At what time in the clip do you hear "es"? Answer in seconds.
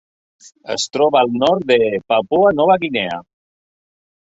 0.75-0.85